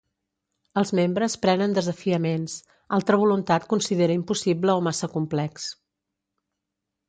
Els 0.81 0.91
membres 0.99 1.35
prenen 1.43 1.75
desafiaments, 1.75 2.57
altra 2.99 3.21
voluntat 3.27 3.69
considera 3.77 4.19
impossible 4.23 4.79
o 4.81 4.85
massa 4.91 5.13
complex. 5.17 5.71